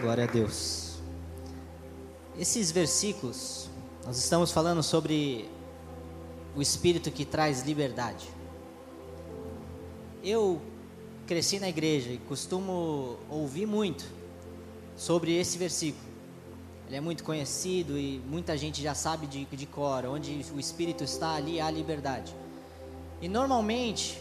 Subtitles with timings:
[0.00, 0.94] Glória a Deus.
[2.38, 3.68] Esses versículos,
[4.02, 5.46] nós estamos falando sobre
[6.56, 8.26] o Espírito que traz liberdade.
[10.24, 10.58] Eu
[11.26, 14.06] cresci na igreja e costumo ouvir muito
[14.96, 16.08] sobre esse versículo.
[16.86, 20.06] Ele é muito conhecido e muita gente já sabe de, de cor.
[20.06, 22.34] Onde o Espírito está, ali há liberdade.
[23.20, 24.18] E normalmente,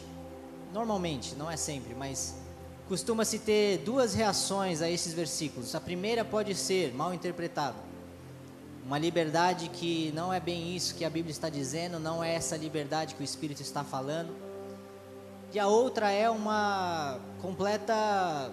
[0.74, 2.36] normalmente, não é sempre, mas
[2.90, 5.76] costuma-se ter duas reações a esses versículos.
[5.76, 7.76] A primeira pode ser mal interpretada.
[8.84, 12.58] Uma liberdade que não é bem isso que a Bíblia está dizendo, não é essa
[12.58, 14.36] liberdade que o Espírito está falando.
[15.54, 18.52] E a outra é uma completa,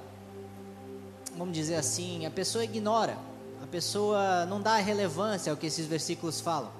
[1.34, 3.16] vamos dizer assim, a pessoa ignora,
[3.62, 6.70] a pessoa não dá relevância ao que esses versículos falam.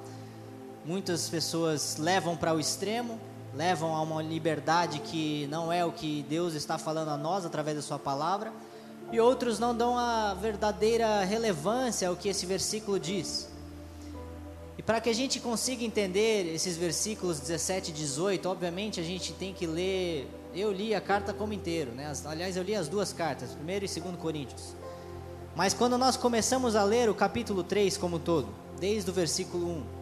[0.84, 3.18] Muitas pessoas levam para o extremo,
[3.56, 7.76] levam a uma liberdade que não é o que Deus está falando a nós através
[7.76, 8.52] da Sua palavra,
[9.10, 13.48] e outros não dão a verdadeira relevância ao que esse versículo diz.
[14.76, 19.32] E para que a gente consiga entender esses versículos 17 e 18, obviamente a gente
[19.32, 20.28] tem que ler.
[20.54, 22.12] Eu li a carta como inteiro, né?
[22.24, 24.74] Aliás, eu li as duas cartas, 1 e 2 Coríntios.
[25.54, 29.95] Mas quando nós começamos a ler o capítulo 3 como todo, desde o versículo 1,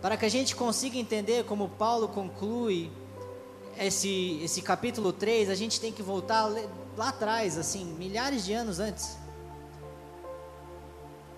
[0.00, 2.90] para que a gente consiga entender como Paulo conclui
[3.78, 6.50] esse, esse capítulo 3, a gente tem que voltar
[6.96, 9.16] lá atrás, assim, milhares de anos antes.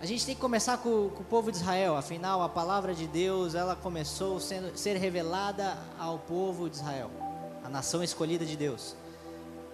[0.00, 3.06] A gente tem que começar com, com, o povo de Israel, afinal a palavra de
[3.06, 4.41] Deus ela começou a
[4.75, 7.11] ser revelada ao povo de Israel,
[7.62, 8.97] a nação escolhida de Deus.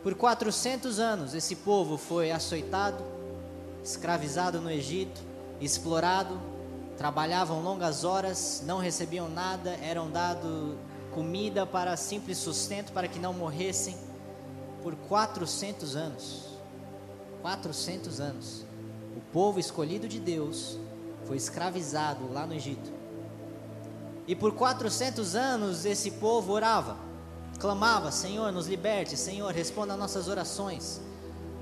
[0.02, 3.04] Por 400 anos esse povo foi açoitado,
[3.84, 5.20] escravizado no Egito,
[5.60, 6.40] explorado,
[6.96, 10.78] trabalhavam longas horas, não recebiam nada, eram dado
[11.12, 13.96] comida para simples sustento para que não morressem
[14.82, 16.46] por 400 anos.
[17.42, 18.66] 400 anos
[19.16, 20.78] o povo escolhido de Deus
[21.24, 22.92] foi escravizado lá no Egito.
[24.26, 26.98] E por 400 anos esse povo orava,
[27.58, 31.00] clamava: Senhor, nos liberte, Senhor, responda às nossas orações.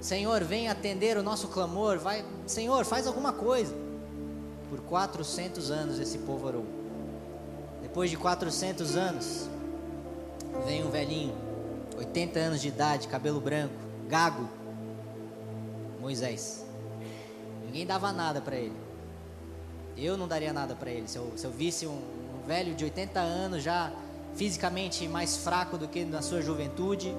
[0.00, 3.83] Senhor, vem atender o nosso clamor, vai, Senhor, faz alguma coisa.
[4.94, 6.64] Por 400 anos esse povo orou.
[7.82, 9.48] Depois de 400 anos,
[10.64, 11.34] vem um velhinho,
[11.98, 13.74] 80 anos de idade, cabelo branco,
[14.06, 14.48] gago,
[16.00, 16.64] Moisés.
[17.66, 18.76] Ninguém dava nada para ele.
[19.96, 21.08] Eu não daria nada para ele.
[21.08, 22.00] Se eu, se eu visse um,
[22.36, 23.92] um, velho de 80 anos, já
[24.36, 27.12] fisicamente mais fraco do que na sua juventude,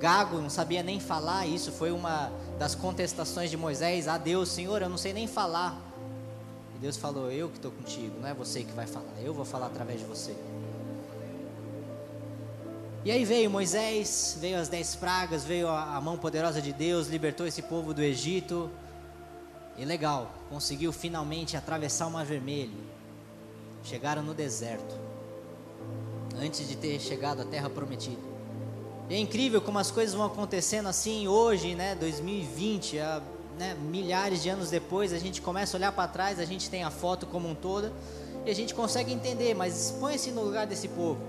[0.00, 1.46] gago, não sabia nem falar.
[1.46, 5.87] Isso foi uma das contestações de Moisés a Deus: Senhor, eu não sei nem falar.
[6.78, 9.44] E Deus falou: Eu que estou contigo, não é você que vai falar, eu vou
[9.44, 10.34] falar através de você.
[13.04, 17.46] E aí veio Moisés, veio as dez pragas, veio a, mão poderosa de Deus, libertou
[17.46, 18.70] esse povo do Egito.
[19.76, 22.76] E legal, conseguiu finalmente atravessar o Mar Vermelho.
[23.82, 24.94] Chegaram no deserto.
[26.40, 28.20] Antes de ter chegado à Terra Prometida.
[29.08, 31.94] E é incrível como as coisas vão acontecendo assim hoje, né?
[31.94, 33.22] 2020, a,
[33.58, 36.84] né, milhares de anos depois, a gente começa a olhar para trás, a gente tem
[36.84, 37.92] a foto como um toda
[38.46, 41.20] e a gente consegue entender, mas põe-se no lugar desse povo.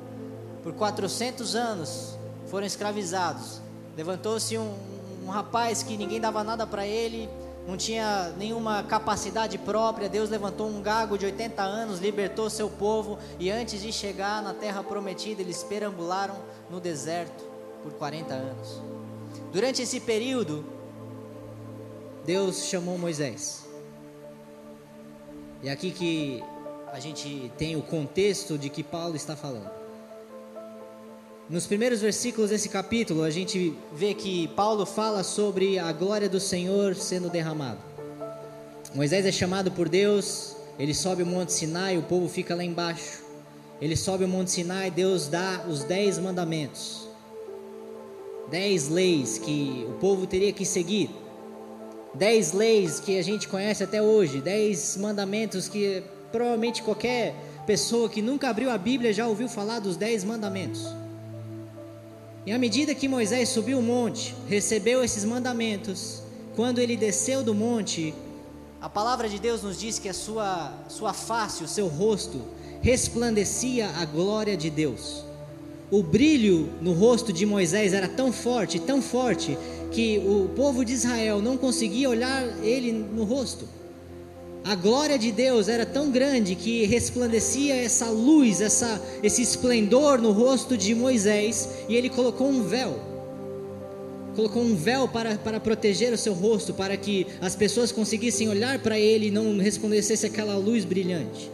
[0.64, 3.60] Por 400 anos foram escravizados.
[3.98, 4.74] Levantou-se um,
[5.26, 7.28] um rapaz que ninguém dava nada para ele,
[7.68, 10.08] não tinha nenhuma capacidade própria.
[10.08, 14.54] Deus levantou um gago de 80 anos, libertou seu povo e antes de chegar na
[14.54, 16.36] terra prometida, eles perambularam
[16.70, 17.44] no deserto
[17.84, 18.82] por 40 anos.
[19.52, 20.64] Durante esse período,
[22.30, 23.66] Deus chamou Moisés.
[25.64, 26.44] E é aqui que
[26.94, 29.68] a gente tem o contexto de que Paulo está falando.
[31.50, 36.40] Nos primeiros versículos desse capítulo, a gente vê que Paulo fala sobre a glória do
[36.40, 37.80] Senhor sendo derramada.
[38.94, 43.24] Moisés é chamado por Deus, ele sobe o Monte Sinai, o povo fica lá embaixo.
[43.82, 47.08] Ele sobe o Monte Sinai, Deus dá os dez mandamentos,
[48.52, 51.10] dez leis que o povo teria que seguir,
[52.14, 57.36] dez leis que a gente conhece até hoje, dez mandamentos que provavelmente qualquer
[57.66, 60.88] pessoa que nunca abriu a Bíblia já ouviu falar dos dez mandamentos.
[62.46, 66.24] E à medida que Moisés subiu o monte, recebeu esses mandamentos,
[66.56, 68.14] quando ele desceu do monte,
[68.82, 72.42] a palavra de Deus nos diz que a sua, sua face, o seu rosto,
[72.82, 75.24] resplandecia a glória de Deus.
[75.92, 79.58] O brilho no rosto de Moisés era tão forte, tão forte,
[79.92, 83.68] que o povo de Israel não conseguia olhar ele no rosto.
[84.64, 90.32] A glória de Deus era tão grande que resplandecia essa luz, essa, esse esplendor no
[90.32, 93.00] rosto de Moisés, e ele colocou um véu.
[94.36, 98.80] colocou um véu para, para proteger o seu rosto, para que as pessoas conseguissem olhar
[98.80, 101.50] para ele e não resplandecesse aquela luz brilhante.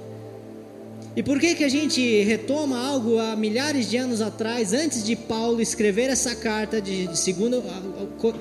[1.15, 5.15] E por que, que a gente retoma algo há milhares de anos atrás, antes de
[5.15, 7.63] Paulo escrever essa carta de, segundo,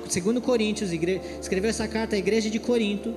[0.08, 3.14] segundo Coríntios, escrever essa carta à igreja de Corinto?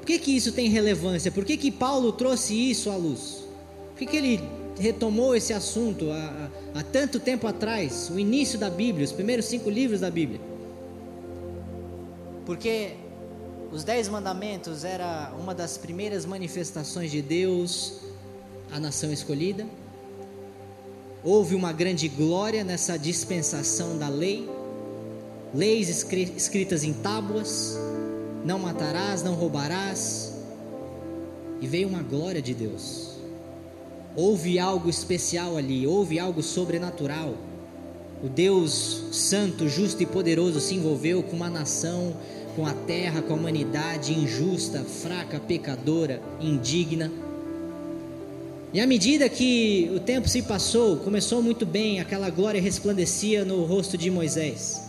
[0.00, 1.32] Por que, que isso tem relevância?
[1.32, 3.42] Por que, que Paulo trouxe isso à luz?
[3.92, 4.40] Por que, que ele
[4.78, 9.70] retomou esse assunto há, há tanto tempo atrás, o início da Bíblia, os primeiros cinco
[9.70, 10.40] livros da Bíblia?
[12.44, 12.90] Porque
[13.72, 18.09] os dez mandamentos era uma das primeiras manifestações de Deus
[18.72, 19.66] a nação escolhida.
[21.22, 24.48] Houve uma grande glória nessa dispensação da lei,
[25.54, 27.76] leis escritas em tábuas:
[28.44, 30.32] não matarás, não roubarás.
[31.60, 33.10] E veio uma glória de Deus.
[34.16, 37.34] Houve algo especial ali, houve algo sobrenatural.
[38.24, 42.16] O Deus santo, justo e poderoso se envolveu com uma nação,
[42.56, 47.10] com a terra, com a humanidade injusta, fraca, pecadora, indigna
[48.72, 53.64] e à medida que o tempo se passou, começou muito bem, aquela glória resplandecia no
[53.64, 54.80] rosto de Moisés.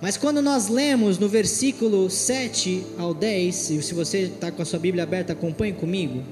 [0.00, 4.64] Mas quando nós lemos no versículo 7 ao 10, e se você está com a
[4.64, 6.22] sua Bíblia aberta, acompanhe comigo.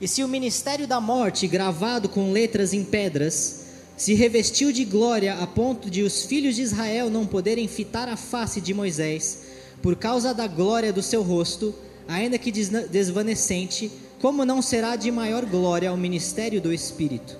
[0.00, 3.64] E se o ministério da morte, gravado com letras em pedras,
[3.96, 8.16] se revestiu de glória a ponto de os filhos de Israel não poderem fitar a
[8.16, 9.42] face de Moisés,
[9.80, 11.72] por causa da glória do seu rosto,
[12.08, 13.88] ainda que desvanecente,
[14.20, 17.36] como não será de maior glória o ministério do Espírito?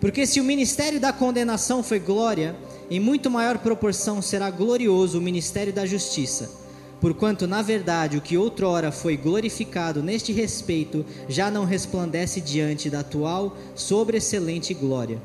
[0.00, 2.56] Porque se o ministério da condenação foi glória,
[2.90, 6.50] em muito maior proporção será glorioso o ministério da justiça.
[7.00, 13.00] Porquanto, na verdade, o que outrora foi glorificado neste respeito já não resplandece diante da
[13.00, 15.20] atual sobreexcelente glória.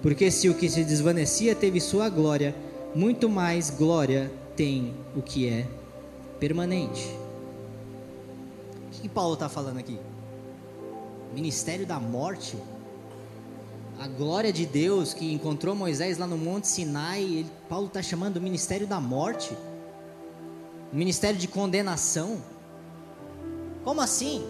[0.00, 2.54] Porque se o que se desvanecia teve sua glória,
[2.94, 5.66] muito mais glória tem o que é
[6.38, 7.08] permanente.
[8.86, 9.98] O que Paulo está falando aqui?
[11.34, 12.56] Ministério da morte,
[13.98, 18.36] a glória de Deus que encontrou Moisés lá no Monte Sinai, ele, Paulo está chamando
[18.36, 19.56] o ministério da morte,
[20.92, 22.38] o ministério de condenação.
[23.82, 24.46] Como assim?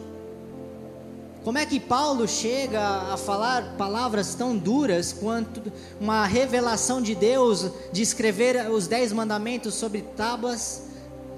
[1.45, 2.81] Como é que Paulo chega
[3.13, 9.75] a falar palavras tão duras quanto uma revelação de Deus de escrever os dez mandamentos
[9.75, 10.83] sobre tábuas,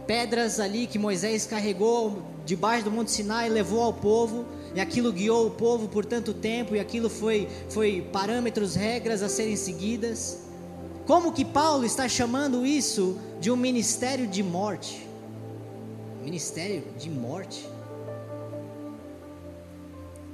[0.06, 4.44] pedras ali que Moisés carregou debaixo do Monte Sinai e levou ao povo?
[4.74, 9.28] E aquilo guiou o povo por tanto tempo, e aquilo foi, foi parâmetros, regras a
[9.28, 10.38] serem seguidas.
[11.06, 15.06] Como que Paulo está chamando isso de um ministério de morte?
[16.22, 17.68] Ministério de morte?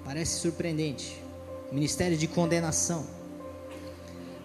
[0.05, 1.21] Parece surpreendente.
[1.73, 3.07] Ministério de condenação.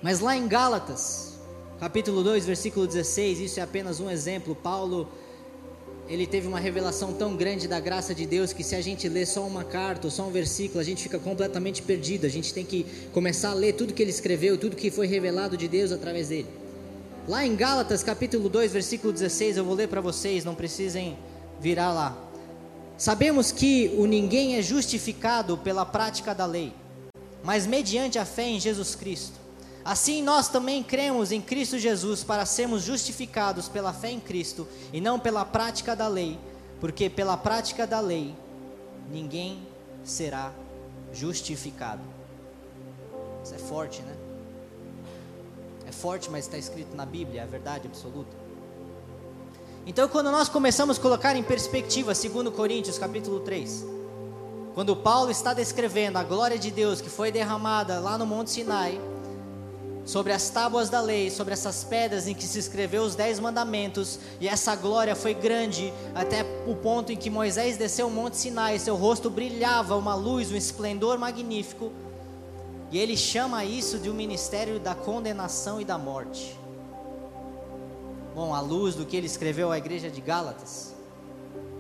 [0.01, 1.39] Mas lá em Gálatas,
[1.79, 4.55] capítulo 2, versículo 16, isso é apenas um exemplo.
[4.55, 5.07] Paulo
[6.11, 9.25] ele teve uma revelação tão grande da graça de Deus que se a gente lê
[9.25, 12.25] só uma carta ou só um versículo, a gente fica completamente perdido.
[12.25, 15.55] A gente tem que começar a ler tudo que ele escreveu, tudo que foi revelado
[15.55, 16.49] de Deus através dele.
[17.29, 21.17] Lá em Gálatas, capítulo 2, versículo 16, eu vou ler para vocês, não precisem
[21.61, 22.17] virar lá.
[22.97, 26.73] Sabemos que o ninguém é justificado pela prática da lei,
[27.41, 29.39] mas mediante a fé em Jesus Cristo.
[29.83, 35.01] Assim nós também cremos em Cristo Jesus para sermos justificados pela fé em Cristo e
[35.01, 36.39] não pela prática da lei,
[36.79, 38.35] porque pela prática da lei
[39.09, 39.67] ninguém
[40.03, 40.51] será
[41.11, 42.03] justificado.
[43.43, 44.15] Isso é forte, né?
[45.87, 48.41] É forte, mas está escrito na Bíblia, é a verdade absoluta.
[49.85, 53.83] Então, quando nós começamos a colocar em perspectiva, segundo Coríntios, capítulo 3,
[54.75, 59.01] quando Paulo está descrevendo a glória de Deus que foi derramada lá no Monte Sinai,
[60.05, 64.19] sobre as tábuas da lei, sobre essas pedras em que se escreveu os dez mandamentos,
[64.39, 68.79] e essa glória foi grande até o ponto em que Moisés desceu o monte Sinai,
[68.79, 71.91] seu rosto brilhava uma luz, um esplendor magnífico,
[72.91, 76.59] e ele chama isso de um ministério da condenação e da morte.
[78.35, 80.93] Bom, à luz do que ele escreveu à igreja de Gálatas,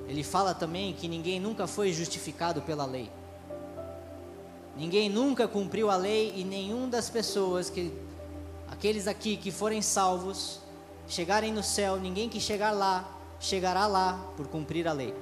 [0.07, 3.09] ele fala também que ninguém nunca foi justificado pela lei.
[4.77, 7.91] Ninguém nunca cumpriu a lei e nenhum das pessoas que
[8.71, 10.59] aqueles aqui que forem salvos,
[11.07, 13.05] chegarem no céu, ninguém que chegar lá,
[13.39, 15.13] chegará lá por cumprir a lei.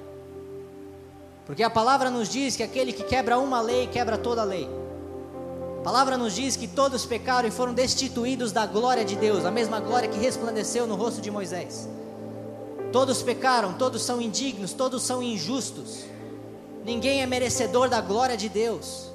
[1.44, 4.68] Porque a palavra nos diz que aquele que quebra uma lei, quebra toda a lei.
[5.80, 9.50] A palavra nos diz que todos pecaram e foram destituídos da glória de Deus, a
[9.50, 11.88] mesma glória que resplandeceu no rosto de Moisés.
[12.92, 16.04] Todos pecaram, todos são indignos, todos são injustos.
[16.84, 19.09] Ninguém é merecedor da glória de Deus.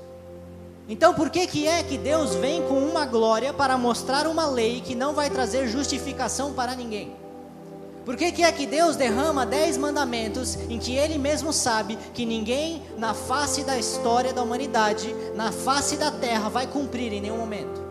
[0.87, 4.81] Então, por que, que é que Deus vem com uma glória para mostrar uma lei
[4.81, 7.15] que não vai trazer justificação para ninguém?
[8.05, 12.23] Por que, que é que Deus derrama dez mandamentos em que Ele mesmo sabe que
[12.23, 17.37] ninguém na face da história da humanidade, na face da terra, vai cumprir em nenhum
[17.37, 17.83] momento?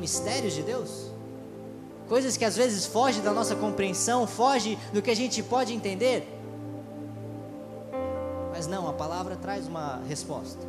[0.00, 1.12] Mistérios de Deus?
[2.08, 6.37] Coisas que às vezes fogem da nossa compreensão, fogem do que a gente pode entender?
[8.58, 10.66] Mas não, a palavra traz uma resposta.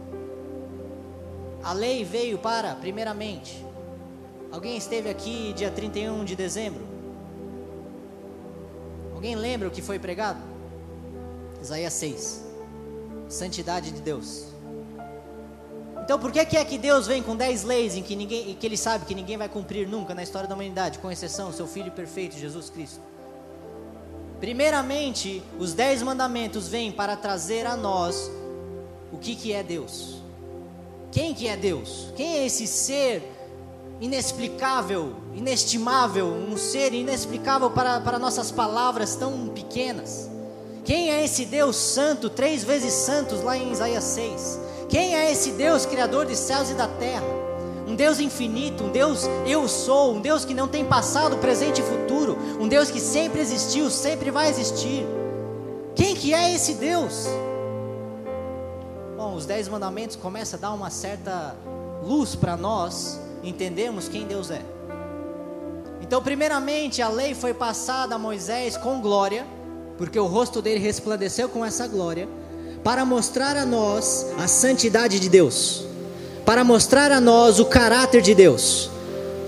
[1.63, 3.65] A lei veio para, primeiramente,
[4.51, 6.87] alguém esteve aqui dia 31 de dezembro?
[9.11, 10.39] Alguém lembra o que foi pregado?
[11.59, 12.45] Isaías 6.
[13.27, 14.45] Santidade de Deus.
[16.03, 18.77] Então por que, é que Deus vem com dez leis em que, ninguém, que Ele
[18.77, 22.37] sabe que ninguém vai cumprir nunca na história da humanidade, com exceção seu Filho perfeito,
[22.37, 23.08] Jesus Cristo?
[24.39, 28.31] Primeiramente, os dez mandamentos vêm para trazer a nós
[29.11, 30.17] o que, que é Deus.
[31.11, 32.13] Quem que é Deus?
[32.15, 33.21] Quem é esse ser
[33.99, 40.29] inexplicável, inestimável, um ser inexplicável para, para nossas palavras tão pequenas?
[40.85, 44.59] Quem é esse Deus santo, três vezes santos, lá em Isaías 6?
[44.87, 47.39] Quem é esse Deus, criador de céus e da terra?
[47.89, 51.83] um Deus infinito, um Deus eu sou, um Deus que não tem passado, presente e
[51.83, 51.98] futuro,
[52.59, 55.05] um Deus que sempre existiu, sempre vai existir.
[55.95, 57.27] Quem que é esse Deus?
[59.15, 61.55] Bom, os dez mandamentos começam a dar uma certa
[62.03, 64.61] luz para nós entendermos quem Deus é.
[66.01, 69.45] Então, primeiramente, a lei foi passada a Moisés com glória,
[69.97, 72.27] porque o rosto dele resplandeceu com essa glória,
[72.83, 75.89] para mostrar a nós a santidade de Deus
[76.49, 78.89] para mostrar a nós o caráter de Deus.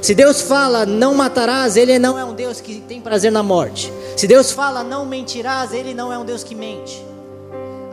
[0.01, 3.93] Se Deus fala não matarás, Ele não é um Deus que tem prazer na morte.
[4.17, 7.05] Se Deus fala não mentirás, Ele não é um Deus que mente.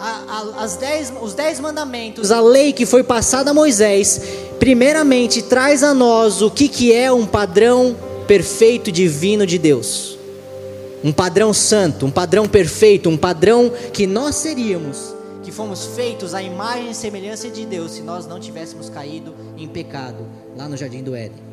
[0.01, 4.23] A, a, dez, os dez mandamentos, a lei que foi passada a Moisés,
[4.59, 7.95] primeiramente traz a nós o que, que é um padrão
[8.27, 10.17] perfeito divino de Deus.
[11.05, 16.43] Um padrão santo, um padrão perfeito, um padrão que nós seríamos que fomos feitos à
[16.43, 21.03] imagem e semelhança de Deus se nós não tivéssemos caído em pecado lá no jardim
[21.03, 21.48] do Éden.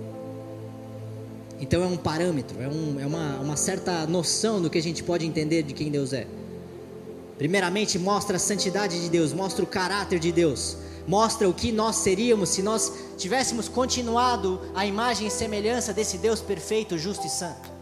[1.59, 5.03] Então é um parâmetro, é, um, é uma, uma certa noção do que a gente
[5.03, 6.27] pode entender de quem Deus é.
[7.37, 11.97] Primeiramente, mostra a santidade de Deus, mostra o caráter de Deus, mostra o que nós
[11.97, 17.75] seríamos se nós tivéssemos continuado a imagem e semelhança desse Deus perfeito, justo e santo.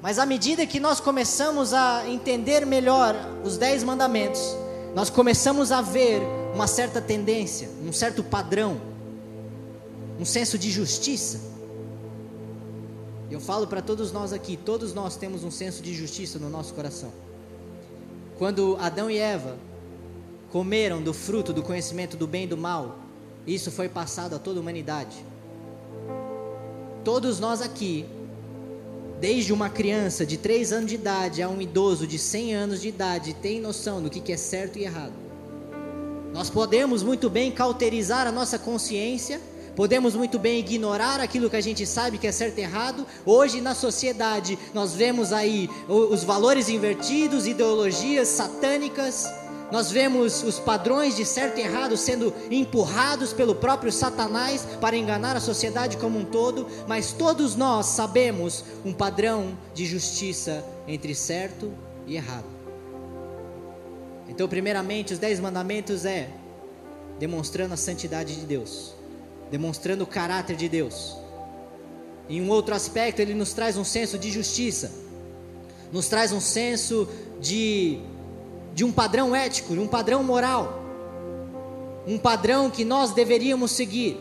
[0.00, 4.56] Mas à medida que nós começamos a entender melhor os dez mandamentos,
[4.94, 6.20] nós começamos a ver
[6.54, 8.80] uma certa tendência, um certo padrão,
[10.18, 11.51] um senso de justiça.
[13.32, 16.74] Eu falo para todos nós aqui, todos nós temos um senso de justiça no nosso
[16.74, 17.10] coração.
[18.36, 19.56] Quando Adão e Eva
[20.50, 22.98] comeram do fruto do conhecimento do bem e do mal,
[23.46, 25.24] isso foi passado a toda a humanidade.
[27.02, 28.04] Todos nós aqui
[29.18, 32.88] desde uma criança de 3 anos de idade a um idoso de 100 anos de
[32.88, 35.14] idade, tem noção do que é certo e errado.
[36.34, 39.40] Nós podemos muito bem cauterizar a nossa consciência,
[39.74, 43.06] podemos muito bem ignorar aquilo que a gente sabe que é certo e errado.
[43.24, 49.26] Hoje na sociedade nós vemos aí os valores invertidos, ideologias satânicas,
[49.72, 55.34] nós vemos os padrões de certo e errado sendo empurrados pelo próprio Satanás para enganar
[55.34, 61.72] a sociedade como um todo, mas todos nós sabemos um padrão de justiça entre certo
[62.06, 62.44] e errado.
[64.28, 66.28] Então, primeiramente, os dez mandamentos é
[67.18, 68.94] demonstrando a santidade de Deus,
[69.52, 71.16] demonstrando o caráter de Deus.
[72.28, 74.90] Em um outro aspecto, ele nos traz um senso de justiça,
[75.92, 77.08] nos traz um senso
[77.40, 78.00] de
[78.74, 80.82] de um padrão ético, um padrão moral,
[82.06, 84.18] um padrão que nós deveríamos seguir.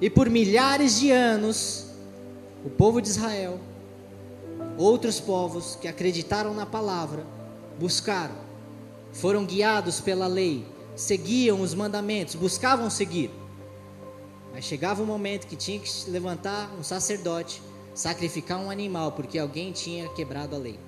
[0.00, 1.86] E por milhares de anos,
[2.64, 3.60] o povo de Israel,
[4.76, 7.24] outros povos que acreditaram na palavra,
[7.78, 8.34] buscaram,
[9.12, 13.30] foram guiados pela lei, seguiam os mandamentos, buscavam seguir.
[14.56, 17.62] Mas chegava um momento que tinha que levantar um sacerdote,
[17.94, 20.80] sacrificar um animal, porque alguém tinha quebrado a lei.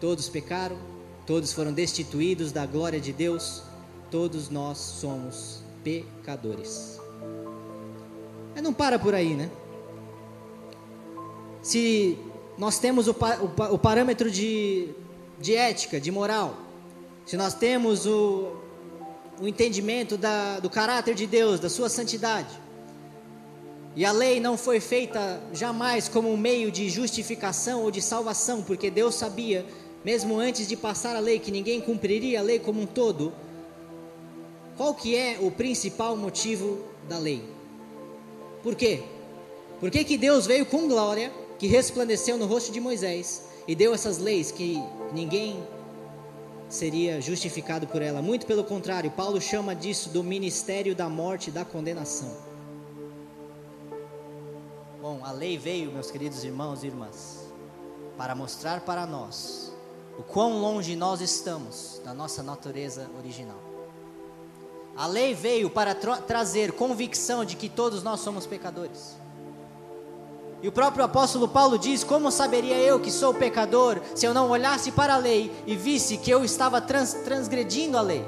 [0.00, 0.78] Todos pecaram,
[1.28, 3.62] Todos foram destituídos da glória de Deus,
[4.10, 6.98] todos nós somos pecadores.
[8.54, 9.50] Mas não para por aí, né?
[11.60, 12.18] Se
[12.56, 14.88] nós temos o, o, o parâmetro de,
[15.38, 16.56] de ética, de moral,
[17.26, 18.56] se nós temos o,
[19.40, 22.58] o entendimento da, do caráter de Deus, da sua santidade,
[23.96, 28.62] e a lei não foi feita jamais como um meio de justificação ou de salvação,
[28.62, 29.66] porque Deus sabia
[30.04, 33.32] mesmo antes de passar a lei, que ninguém cumpriria a lei como um todo,
[34.76, 36.78] qual que é o principal motivo
[37.08, 37.42] da lei?
[38.62, 39.02] Por quê?
[39.80, 43.92] Por que, que Deus veio com glória, que resplandeceu no rosto de Moisés, e deu
[43.92, 44.80] essas leis que
[45.12, 45.60] ninguém
[46.68, 48.20] seria justificado por ela?
[48.20, 52.36] Muito pelo contrário, Paulo chama disso do ministério da morte e da condenação.
[55.00, 57.46] Bom, a lei veio, meus queridos irmãos e irmãs,
[58.16, 59.72] para mostrar para nós
[60.18, 63.58] o quão longe nós estamos da nossa natureza original.
[64.96, 69.16] A lei veio para tra trazer convicção de que todos nós somos pecadores.
[70.60, 74.50] E o próprio apóstolo Paulo diz: Como saberia eu que sou pecador se eu não
[74.50, 78.24] olhasse para a lei e visse que eu estava trans transgredindo a lei?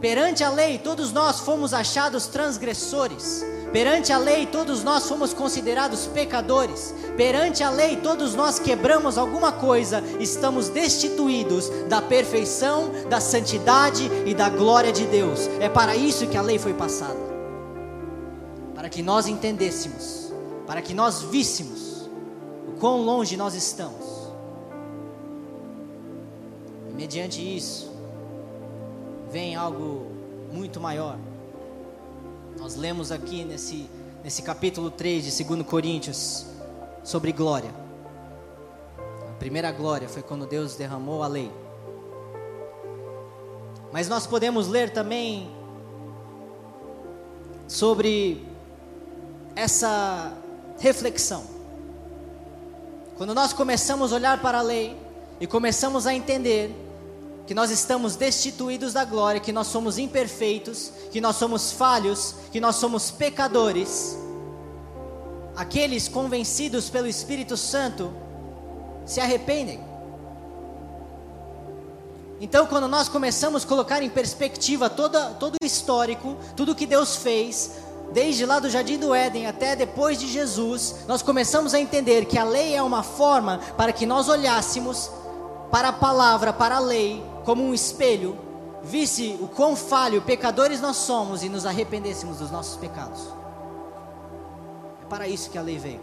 [0.00, 3.44] Perante a lei, todos nós fomos achados transgressores.
[3.72, 6.94] Perante a lei, todos nós fomos considerados pecadores.
[7.16, 14.34] Perante a lei, todos nós quebramos alguma coisa, estamos destituídos da perfeição, da santidade e
[14.34, 15.48] da glória de Deus.
[15.58, 17.34] É para isso que a lei foi passada
[18.84, 20.23] para que nós entendêssemos,
[20.66, 22.08] para que nós víssemos
[22.68, 24.04] o quão longe nós estamos.
[26.90, 27.90] E mediante isso,
[29.30, 30.06] vem algo
[30.52, 31.18] muito maior.
[32.58, 33.88] Nós lemos aqui nesse,
[34.22, 36.46] nesse capítulo 3 de 2 Coríntios
[37.02, 37.70] sobre glória.
[39.28, 41.50] A primeira glória foi quando Deus derramou a lei.
[43.92, 45.50] Mas nós podemos ler também
[47.68, 48.46] sobre
[49.54, 50.36] essa
[50.78, 51.44] reflexão.
[53.16, 54.96] Quando nós começamos a olhar para a lei
[55.40, 56.74] e começamos a entender
[57.46, 62.60] que nós estamos destituídos da glória, que nós somos imperfeitos, que nós somos falhos, que
[62.60, 64.18] nós somos pecadores.
[65.54, 68.10] Aqueles convencidos pelo Espírito Santo
[69.06, 69.80] se arrependem.
[72.40, 77.16] Então, quando nós começamos a colocar em perspectiva toda, todo o histórico, tudo que Deus
[77.16, 77.72] fez,
[78.12, 82.38] desde lá do Jardim do Éden até depois de Jesus, nós começamos a entender que
[82.38, 85.10] a lei é uma forma para que nós olhássemos
[85.70, 88.38] para a palavra, para a lei, como um espelho,
[88.82, 93.20] visse o quão falho, pecadores nós somos e nos arrependêssemos dos nossos pecados.
[95.02, 96.00] É para isso que a lei veio.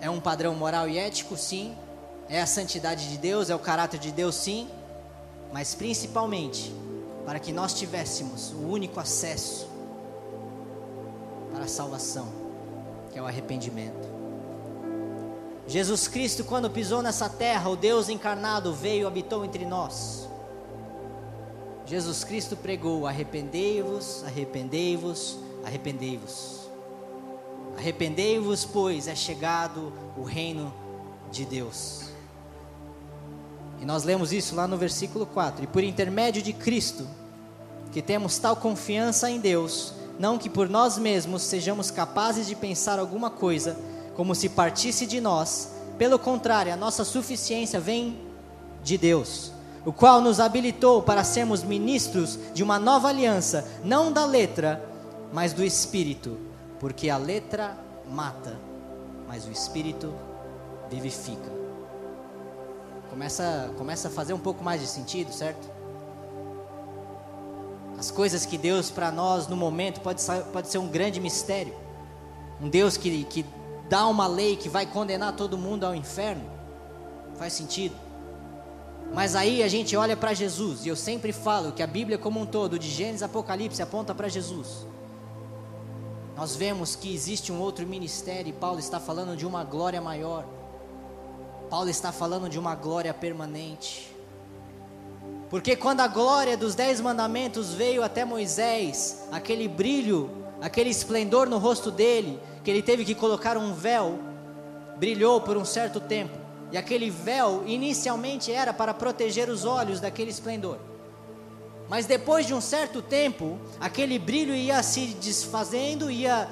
[0.00, 1.76] É um padrão moral e ético, sim.
[2.28, 4.68] É a santidade de Deus, é o caráter de Deus, sim.
[5.52, 6.74] Mas principalmente
[7.24, 9.69] para que nós tivéssemos o único acesso
[11.52, 12.28] para a salvação,
[13.12, 14.08] que é o arrependimento.
[15.66, 20.28] Jesus Cristo, quando pisou nessa terra, o Deus encarnado veio e habitou entre nós.
[21.86, 26.60] Jesus Cristo pregou: arrependei-vos, arrependei-vos, arrependei-vos.
[27.76, 30.72] Arrependei-vos, pois é chegado o reino
[31.30, 32.10] de Deus.
[33.80, 35.64] E nós lemos isso lá no versículo 4.
[35.64, 37.08] E por intermédio de Cristo,
[37.90, 42.98] que temos tal confiança em Deus, não que por nós mesmos sejamos capazes de pensar
[42.98, 43.74] alguma coisa,
[44.14, 45.70] como se partisse de nós.
[45.96, 48.20] Pelo contrário, a nossa suficiência vem
[48.84, 49.50] de Deus,
[49.82, 54.86] o qual nos habilitou para sermos ministros de uma nova aliança, não da letra,
[55.32, 56.36] mas do espírito,
[56.78, 57.74] porque a letra
[58.06, 58.60] mata,
[59.26, 60.12] mas o espírito
[60.90, 61.50] vivifica.
[63.08, 65.66] Começa, começa a fazer um pouco mais de sentido, certo?
[68.00, 70.22] As coisas que Deus para nós no momento pode,
[70.54, 71.74] pode ser um grande mistério.
[72.58, 73.44] Um Deus que, que
[73.90, 76.42] dá uma lei que vai condenar todo mundo ao inferno.
[77.36, 77.94] Faz sentido.
[79.12, 82.40] Mas aí a gente olha para Jesus, e eu sempre falo que a Bíblia como
[82.40, 84.86] um todo, de Gênesis a Apocalipse, aponta para Jesus.
[86.34, 90.46] Nós vemos que existe um outro ministério, e Paulo está falando de uma glória maior.
[91.68, 94.09] Paulo está falando de uma glória permanente.
[95.50, 101.58] Porque quando a glória dos dez mandamentos veio até Moisés, aquele brilho, aquele esplendor no
[101.58, 104.20] rosto dele, que ele teve que colocar um véu,
[104.96, 106.38] brilhou por um certo tempo.
[106.70, 110.78] E aquele véu inicialmente era para proteger os olhos daquele esplendor.
[111.88, 116.48] Mas depois de um certo tempo, aquele brilho ia se desfazendo, ia,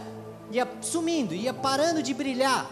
[0.50, 2.68] ia sumindo, ia parando de brilhar.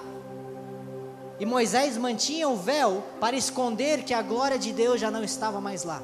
[1.38, 5.60] E Moisés mantinha o véu para esconder que a glória de Deus já não estava
[5.60, 6.02] mais lá.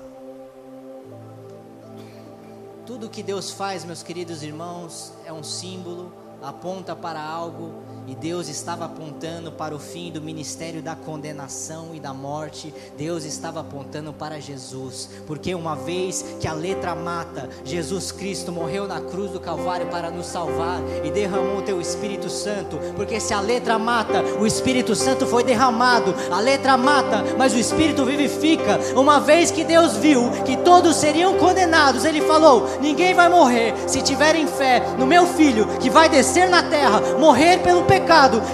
[2.84, 7.72] Tudo que Deus faz, meus queridos irmãos, é um símbolo aponta para algo
[8.06, 12.74] E Deus estava apontando para o fim do ministério da condenação e da morte.
[12.96, 18.88] Deus estava apontando para Jesus, porque uma vez que a letra mata, Jesus Cristo morreu
[18.88, 22.78] na cruz do Calvário para nos salvar e derramou o teu Espírito Santo.
[22.96, 26.14] Porque se a letra mata, o Espírito Santo foi derramado.
[26.30, 28.80] A letra mata, mas o Espírito vivifica.
[28.96, 34.02] Uma vez que Deus viu que todos seriam condenados, Ele falou: ninguém vai morrer se
[34.02, 38.01] tiverem fé no meu filho que vai descer na terra, morrer pelo pecado,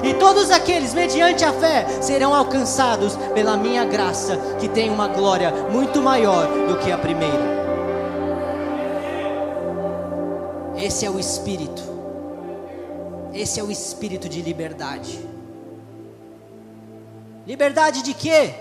[0.02, 5.50] e todos aqueles, mediante a fé, serão alcançados pela minha graça, que tem uma glória
[5.70, 7.58] muito maior do que a primeira.
[10.76, 11.82] Esse é o Espírito,
[13.34, 15.18] esse é o Espírito de liberdade.
[17.46, 18.54] Liberdade de quê?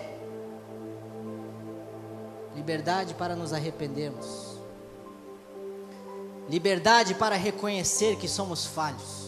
[2.55, 4.57] Liberdade para nos arrependermos.
[6.49, 9.26] Liberdade para reconhecer que somos falhos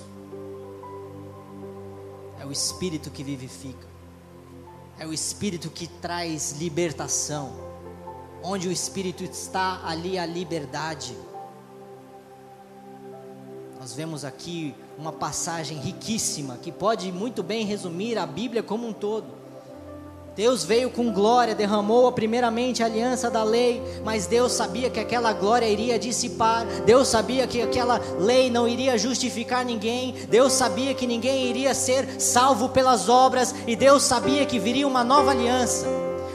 [2.40, 3.88] é o Espírito que vivifica,
[4.98, 7.70] é o Espírito que traz libertação.
[8.42, 11.14] Onde o Espírito está, ali a liberdade.
[13.78, 18.94] Nós vemos aqui uma passagem riquíssima que pode muito bem resumir a Bíblia como um
[18.94, 19.39] todo.
[20.40, 25.34] Deus veio com glória, derramou primeiramente a aliança da lei, mas Deus sabia que aquela
[25.34, 31.06] glória iria dissipar, Deus sabia que aquela lei não iria justificar ninguém, Deus sabia que
[31.06, 35.86] ninguém iria ser salvo pelas obras, e Deus sabia que viria uma nova aliança,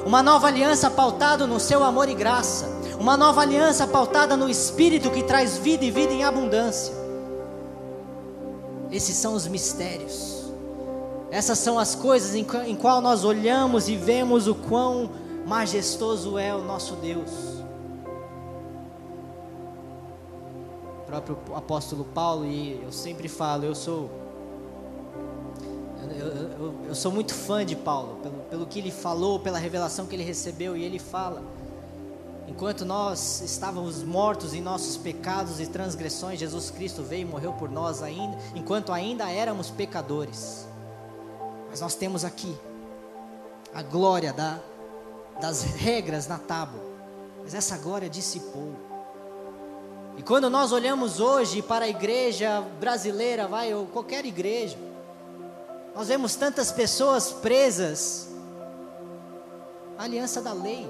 [0.05, 2.69] uma nova aliança pautada no seu amor e graça,
[3.01, 6.93] uma nova aliança pautada no Espírito que traz vida e vida em abundância.
[8.93, 10.34] Esses são os mistérios.
[11.35, 15.11] Essas são as coisas em, em qual nós olhamos e vemos o quão
[15.45, 17.29] majestoso é o nosso Deus.
[21.01, 24.09] O próprio apóstolo Paulo, e eu sempre falo, eu sou.
[26.17, 30.07] Eu, eu, eu, sou muito fã de Paulo, pelo, pelo que ele falou, pela revelação
[30.07, 31.43] que ele recebeu, e ele fala:
[32.47, 37.69] enquanto nós estávamos mortos em nossos pecados e transgressões, Jesus Cristo veio e morreu por
[37.69, 40.73] nós ainda, enquanto ainda éramos pecadores.
[41.75, 42.57] Mas nós temos aqui
[43.75, 44.61] a glória da,
[45.41, 46.81] das regras na tábua.
[47.43, 48.77] Mas essa glória dissipou.
[50.17, 54.79] E quando nós olhamos hoje para a igreja brasileira, vai, ou qualquer igreja,
[55.97, 58.29] nós vemos tantas pessoas presas
[59.99, 60.89] à aliança da lei,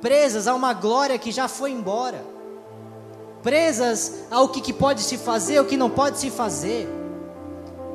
[0.00, 2.24] presas a uma glória que já foi embora,
[3.40, 6.98] presas ao que, que pode se fazer, o que não pode se fazer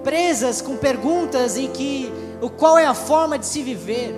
[0.06, 4.14] presas com perguntas em que o qual é a forma de se viver,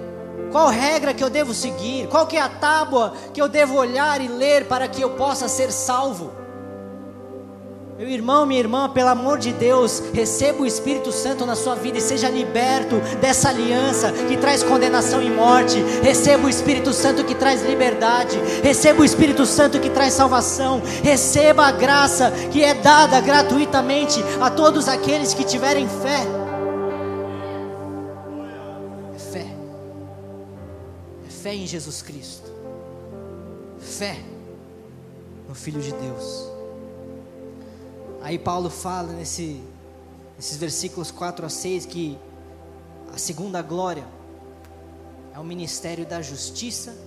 [0.52, 4.20] qual regra que eu devo seguir, qual que é a tábua que eu devo olhar
[4.20, 6.47] e ler para que eu possa ser salvo.
[7.98, 11.98] Meu irmão, minha irmã, pelo amor de Deus, receba o Espírito Santo na sua vida
[11.98, 15.80] e seja liberto dessa aliança que traz condenação e morte.
[16.04, 18.38] Receba o Espírito Santo que traz liberdade.
[18.62, 20.80] Receba o Espírito Santo que traz salvação.
[21.04, 26.22] Receba a graça que é dada gratuitamente a todos aqueles que tiverem fé.
[29.16, 29.48] É fé.
[31.26, 32.52] É fé em Jesus Cristo.
[33.80, 34.18] Fé
[35.50, 36.47] no Filho de Deus.
[38.22, 39.62] Aí Paulo fala nesse,
[40.36, 42.18] nesses versículos 4 a 6 que
[43.14, 44.06] a segunda glória
[45.34, 46.98] é o ministério da justiça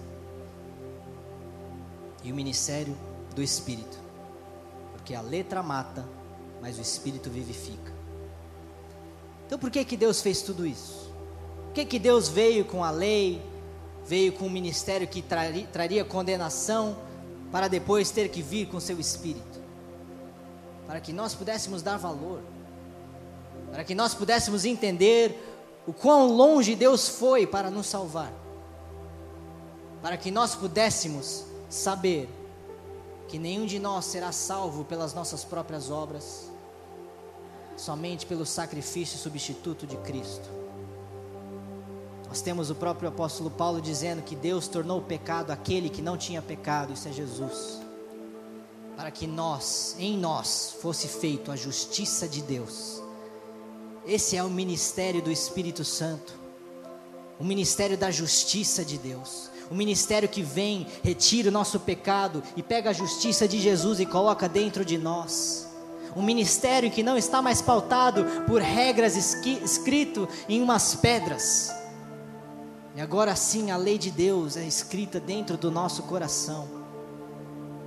[2.22, 2.96] e o ministério
[3.34, 3.98] do Espírito.
[4.92, 6.08] Porque a letra mata,
[6.60, 7.92] mas o Espírito vivifica.
[9.46, 11.10] Então por que que Deus fez tudo isso?
[11.66, 13.42] Por que que Deus veio com a lei,
[14.06, 16.96] veio com o ministério que traria, traria condenação,
[17.50, 19.59] para depois ter que vir com seu Espírito?
[20.90, 22.40] Para que nós pudéssemos dar valor,
[23.70, 25.40] para que nós pudéssemos entender
[25.86, 28.32] o quão longe Deus foi para nos salvar,
[30.02, 32.28] para que nós pudéssemos saber
[33.28, 36.50] que nenhum de nós será salvo pelas nossas próprias obras,
[37.76, 40.50] somente pelo sacrifício substituto de Cristo.
[42.26, 46.18] Nós temos o próprio apóstolo Paulo dizendo que Deus tornou o pecado aquele que não
[46.18, 47.79] tinha pecado, isso é Jesus
[49.00, 53.02] para que nós, em nós, fosse feito a justiça de Deus.
[54.06, 56.34] Esse é o ministério do Espírito Santo,
[57.38, 62.62] o ministério da justiça de Deus, o ministério que vem, retira o nosso pecado e
[62.62, 65.66] pega a justiça de Jesus e coloca dentro de nós.
[66.14, 71.74] Um ministério que não está mais pautado por regras escrito em umas pedras.
[72.94, 76.79] E agora sim a lei de Deus é escrita dentro do nosso coração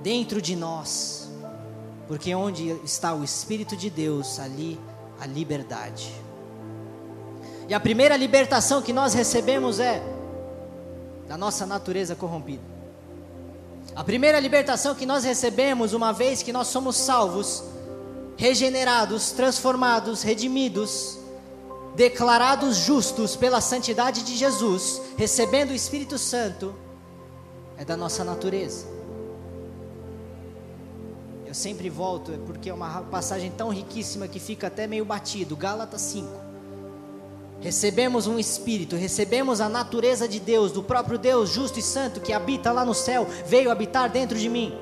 [0.04, 1.30] dentro de nós,
[2.06, 4.78] porque onde está o Espírito de Deus, ali
[5.18, 6.12] a liberdade.
[7.66, 10.02] E a primeira libertação que nós recebemos é
[11.26, 12.62] da nossa natureza corrompida.
[13.96, 17.64] A primeira libertação que nós recebemos, uma vez que nós somos salvos,
[18.36, 21.18] regenerados, transformados, redimidos,
[21.96, 26.74] declarados justos pela santidade de Jesus, recebendo o Espírito Santo,
[27.78, 28.92] é da nossa natureza.
[31.54, 35.54] Eu sempre volto, é porque é uma passagem tão riquíssima que fica até meio batido.
[35.54, 36.28] Gálatas 5.
[37.60, 42.32] Recebemos um espírito, recebemos a natureza de Deus, do próprio Deus justo e santo que
[42.32, 44.76] habita lá no céu, veio habitar dentro de mim.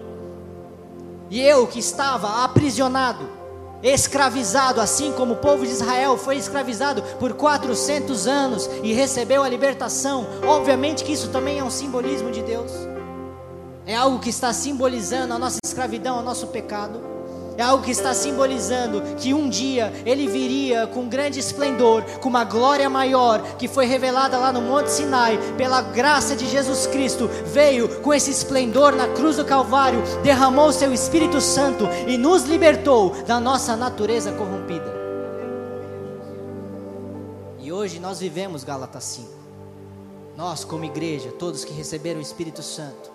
[1.29, 3.29] E eu que estava aprisionado,
[3.83, 9.49] escravizado, assim como o povo de Israel foi escravizado por 400 anos e recebeu a
[9.51, 12.73] libertação, obviamente que isso também é um simbolismo de Deus,
[13.87, 17.13] é algo que está simbolizando a nossa escravidão, o nosso pecado.
[17.57, 22.45] É algo que está simbolizando que um dia ele viria com grande esplendor, com uma
[22.45, 27.29] glória maior que foi revelada lá no Monte Sinai, pela graça de Jesus Cristo.
[27.47, 33.11] Veio com esse esplendor na cruz do Calvário, derramou seu Espírito Santo e nos libertou
[33.25, 34.91] da nossa natureza corrompida.
[37.61, 39.29] E hoje nós vivemos Gálatas 5.
[40.37, 43.12] Nós, como igreja, todos que receberam o Espírito Santo,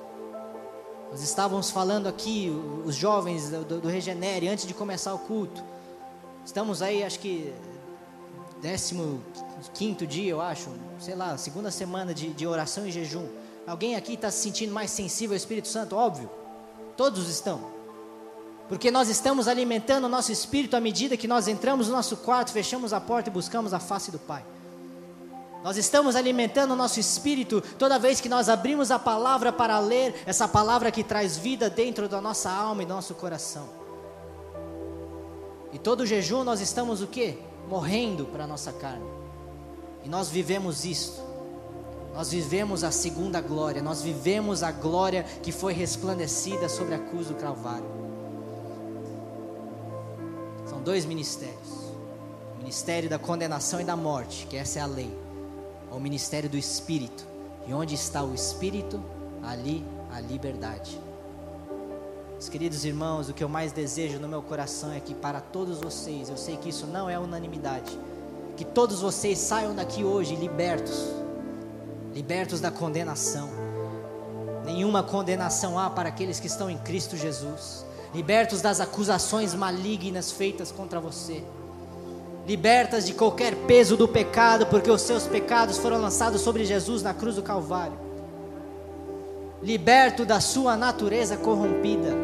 [1.18, 5.64] nós estávamos falando aqui, os jovens do, do Regenere, antes de começar o culto.
[6.46, 7.52] Estamos aí, acho que,
[9.74, 13.28] 15 dia, eu acho, sei lá, segunda semana de, de oração e jejum.
[13.66, 15.96] Alguém aqui está se sentindo mais sensível ao Espírito Santo?
[15.96, 16.30] Óbvio,
[16.96, 17.62] todos estão.
[18.70, 22.52] Porque nós estamos alimentando o nosso espírito à medida que nós entramos no nosso quarto,
[22.52, 24.46] fechamos a porta e buscamos a face do Pai.
[25.64, 30.24] Nós estamos alimentando o nosso espírito toda vez que nós abrimos a palavra para ler,
[30.26, 33.68] essa palavra que traz vida dentro da nossa alma e do nosso coração.
[35.74, 37.40] E todo jejum nós estamos o quê?
[37.68, 39.06] Morrendo para a nossa carne.
[40.04, 41.22] E nós vivemos isto.
[42.14, 47.28] Nós vivemos a segunda glória, nós vivemos a glória que foi resplandecida sobre a cruz
[47.28, 47.86] do Calvário.
[50.66, 51.92] São dois ministérios:
[52.56, 55.27] o ministério da condenação e da morte, que essa é a lei
[55.92, 57.26] ao ministério do Espírito.
[57.68, 59.02] E onde está o Espírito,
[59.44, 61.00] ali a liberdade.
[62.32, 65.80] Meus queridos irmãos, o que eu mais desejo no meu coração é que para todos
[65.80, 67.98] vocês, eu sei que isso não é unanimidade,
[68.56, 71.08] que todos vocês saiam daqui hoje libertos,
[72.14, 73.50] libertos da condenação.
[74.64, 80.72] Nenhuma condenação há para aqueles que estão em Cristo Jesus, libertos das acusações malignas feitas
[80.72, 81.44] contra você
[82.48, 87.14] libertas de qualquer peso do pecado, porque os seus pecados foram lançados sobre Jesus na
[87.14, 88.00] cruz do Calvário.
[89.62, 92.16] Liberto da sua natureza corrompida,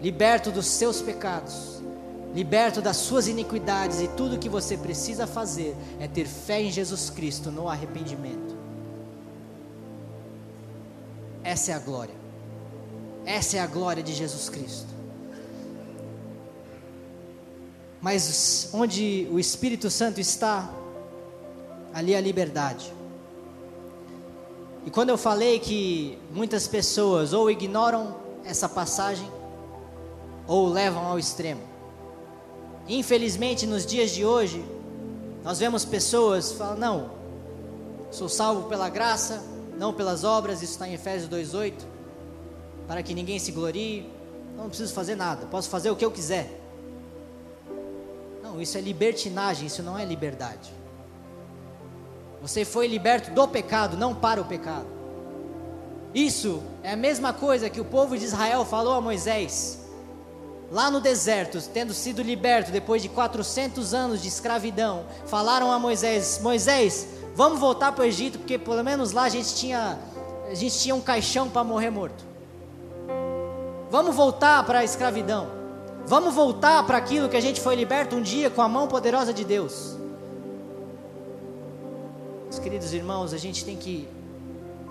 [0.00, 1.82] liberto dos seus pecados,
[2.32, 7.10] liberto das suas iniquidades, e tudo que você precisa fazer é ter fé em Jesus
[7.10, 8.54] Cristo no arrependimento.
[11.42, 12.14] Essa é a glória,
[13.24, 14.95] essa é a glória de Jesus Cristo.
[18.00, 20.70] Mas onde o Espírito Santo está,
[21.92, 22.92] ali a liberdade.
[24.84, 29.28] E quando eu falei que muitas pessoas ou ignoram essa passagem,
[30.46, 31.60] ou levam ao extremo.
[32.88, 34.64] Infelizmente, nos dias de hoje,
[35.42, 37.10] nós vemos pessoas falando: não,
[38.10, 39.42] sou salvo pela graça,
[39.76, 41.72] não pelas obras, isso está em Efésios 2,8,
[42.86, 44.08] para que ninguém se glorie,
[44.56, 46.65] não preciso fazer nada, posso fazer o que eu quiser.
[48.56, 50.72] Não, isso é libertinagem, isso não é liberdade.
[52.40, 54.86] Você foi liberto do pecado, não para o pecado.
[56.14, 59.78] Isso é a mesma coisa que o povo de Israel falou a Moisés,
[60.72, 65.04] lá no deserto, tendo sido liberto depois de 400 anos de escravidão.
[65.26, 69.54] Falaram a Moisés: Moisés, vamos voltar para o Egito, porque pelo menos lá a gente
[69.54, 69.98] tinha,
[70.50, 72.24] a gente tinha um caixão para morrer morto.
[73.90, 75.55] Vamos voltar para a escravidão.
[76.06, 79.34] Vamos voltar para aquilo que a gente foi liberto um dia com a mão poderosa
[79.34, 79.96] de Deus.
[82.44, 84.08] Meus queridos irmãos, a gente tem que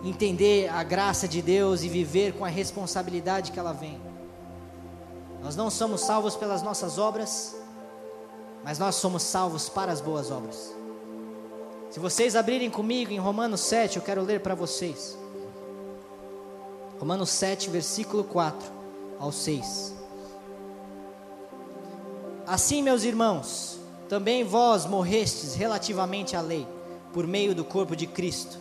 [0.04, 3.98] entender a graça de Deus e viver com a responsabilidade que ela vem.
[5.42, 7.56] Nós não somos salvos pelas nossas obras,
[8.62, 10.76] mas nós somos salvos para as boas obras.
[11.92, 15.18] Se vocês abrirem comigo em Romanos 7, eu quero ler para vocês.
[17.00, 18.70] Romanos 7, versículo 4
[19.18, 20.05] ao 6.
[22.48, 26.68] Assim, meus irmãos, também vós morrestes relativamente à lei,
[27.12, 28.60] por meio do corpo de Cristo,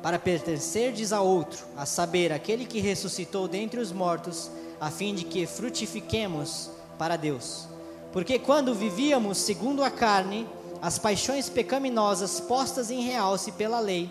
[0.00, 4.48] para pertencerdes a outro, a saber, aquele que ressuscitou dentre os mortos,
[4.80, 7.66] a fim de que frutifiquemos para Deus.
[8.12, 10.46] Porque quando vivíamos segundo a carne,
[10.80, 14.08] as paixões pecaminosas postas em realce pela lei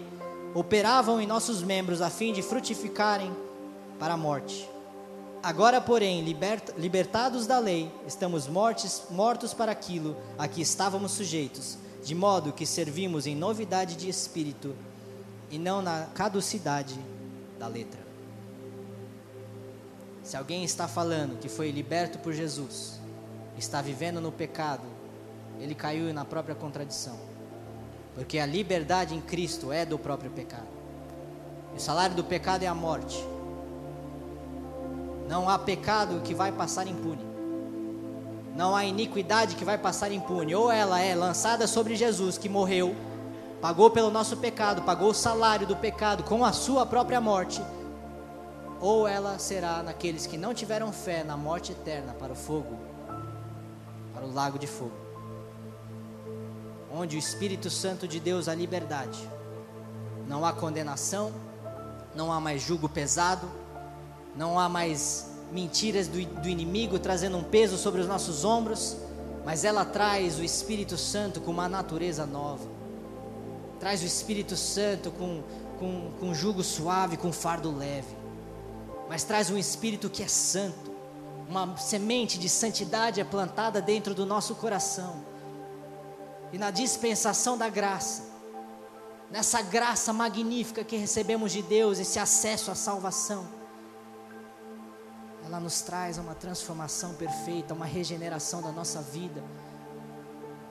[0.53, 3.31] operavam em nossos membros a fim de frutificarem
[3.97, 4.74] para a morte.
[5.45, 11.77] Agora, porém, liberta, libertados da lei, estamos mortos, mortos para aquilo a que estávamos sujeitos,
[12.03, 14.75] de modo que servimos em novidade de espírito
[15.51, 16.99] e não na caducidade
[17.59, 17.99] da letra.
[20.23, 22.99] Se alguém está falando que foi liberto por Jesus,
[23.55, 24.87] está vivendo no pecado,
[25.59, 27.19] ele caiu na própria contradição.
[28.15, 30.73] Porque a liberdade em Cristo é do próprio pecado.
[31.75, 33.34] O salário do pecado é a morte.
[35.27, 37.25] Não há pecado que vai passar impune.
[38.55, 40.55] Não há iniquidade que vai passar impune.
[40.55, 42.95] Ou ela é lançada sobre Jesus, que morreu,
[43.61, 47.61] pagou pelo nosso pecado, pagou o salário do pecado com a sua própria morte,
[48.79, 52.77] ou ela será naqueles que não tiveram fé na morte eterna para o fogo,
[54.13, 54.95] para o lago de fogo,
[56.93, 59.27] onde o Espírito Santo de Deus há liberdade,
[60.27, 61.31] não há condenação,
[62.13, 63.49] não há mais jugo pesado,
[64.35, 68.97] não há mais mentiras do, do inimigo trazendo um peso sobre os nossos ombros,
[69.45, 72.67] mas ela traz o Espírito Santo com uma natureza nova,
[73.79, 75.43] traz o Espírito Santo com,
[75.79, 78.15] com, com jugo suave, com fardo leve,
[79.07, 80.93] mas traz um Espírito que é santo,
[81.47, 85.23] uma semente de santidade é plantada dentro do nosso coração,
[86.51, 88.23] e na dispensação da graça,
[89.29, 93.45] nessa graça magnífica que recebemos de Deus, esse acesso à salvação,
[95.45, 99.43] ela nos traz uma transformação perfeita, uma regeneração da nossa vida,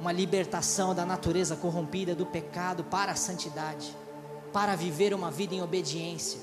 [0.00, 3.96] uma libertação da natureza corrompida do pecado para a santidade,
[4.52, 6.40] para viver uma vida em obediência.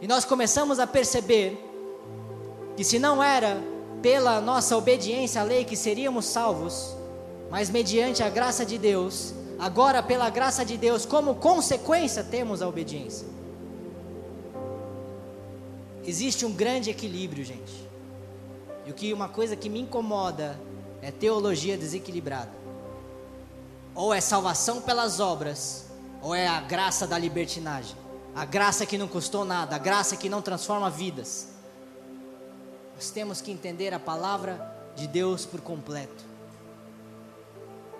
[0.00, 1.64] E nós começamos a perceber
[2.76, 3.62] que se não era
[4.02, 6.96] pela nossa obediência à lei que seríamos salvos,
[7.50, 12.68] mas mediante a graça de Deus, agora pela graça de Deus, como consequência temos a
[12.68, 13.28] obediência.
[16.08, 17.86] Existe um grande equilíbrio, gente.
[18.86, 20.58] E o que uma coisa que me incomoda
[21.02, 22.50] é teologia desequilibrada.
[23.94, 25.84] Ou é salvação pelas obras,
[26.22, 27.94] ou é a graça da libertinagem.
[28.34, 31.48] A graça que não custou nada, a graça que não transforma vidas.
[32.94, 36.24] Nós temos que entender a palavra de Deus por completo.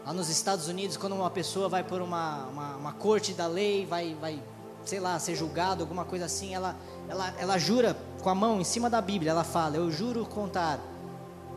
[0.07, 3.85] Lá nos Estados Unidos, quando uma pessoa vai por uma, uma, uma corte da lei,
[3.85, 4.43] vai, vai,
[4.85, 6.77] sei lá, ser julgado, alguma coisa assim, ela,
[7.09, 10.79] ela, ela jura com a mão em cima da Bíblia, ela fala: Eu juro contar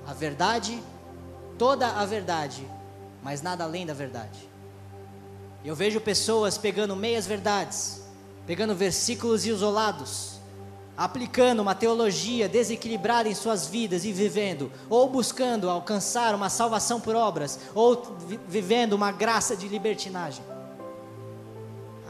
[0.07, 0.81] a verdade,
[1.57, 2.67] toda a verdade,
[3.23, 4.49] mas nada além da verdade.
[5.63, 8.01] Eu vejo pessoas pegando meias verdades,
[8.47, 10.39] pegando versículos isolados,
[10.97, 17.15] aplicando uma teologia desequilibrada em suas vidas e vivendo, ou buscando alcançar uma salvação por
[17.15, 20.43] obras, ou vivendo uma graça de libertinagem.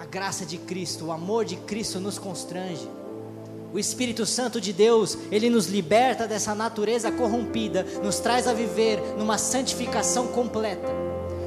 [0.02, 2.90] A graça de Cristo, o amor de Cristo nos constrange.
[3.72, 9.00] O Espírito Santo de Deus, ele nos liberta dessa natureza corrompida, nos traz a viver
[9.16, 10.88] numa santificação completa,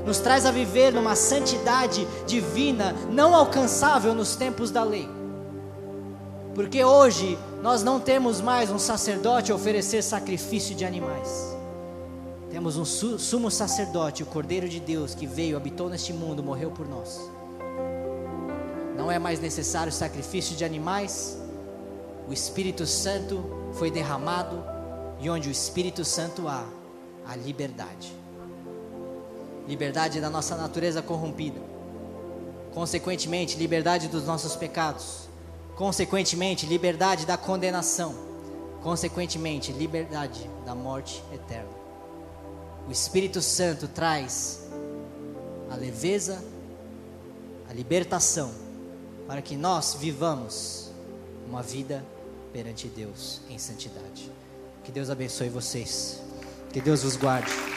[0.07, 5.09] nos traz a viver numa santidade divina, não alcançável nos tempos da lei.
[6.55, 11.57] Porque hoje nós não temos mais um sacerdote a oferecer sacrifício de animais.
[12.53, 16.87] Temos um sumo sacerdote, o Cordeiro de Deus, que veio, habitou neste mundo, morreu por
[16.89, 17.34] nós.
[19.05, 21.37] Não é mais necessário sacrifício de animais,
[22.27, 24.65] o Espírito Santo foi derramado
[25.21, 26.67] e onde o Espírito Santo há,
[27.27, 28.11] a liberdade.
[29.69, 31.61] Liberdade da nossa natureza corrompida.
[32.73, 35.29] Consequentemente, liberdade dos nossos pecados.
[35.77, 38.15] Consequentemente, liberdade da condenação.
[38.83, 41.69] Consequentemente, liberdade da morte eterna.
[42.89, 44.67] O Espírito Santo traz
[45.71, 46.43] a leveza,
[47.69, 48.64] a libertação,
[49.27, 50.91] para que nós vivamos
[51.49, 52.05] uma vida
[52.53, 54.31] perante Deus em santidade.
[54.83, 56.21] Que Deus abençoe vocês.
[56.73, 57.74] Que Deus vos guarde.